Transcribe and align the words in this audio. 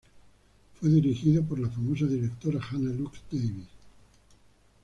Fue 0.79 0.89
dirigido 0.89 1.43
por 1.45 1.59
la 1.59 1.69
famosa 1.69 2.05
directora 2.07 2.59
Hannah 2.71 2.89
Lux 2.91 3.19
Davis 3.31 3.67